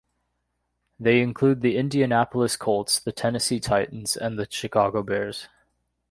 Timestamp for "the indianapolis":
1.61-2.57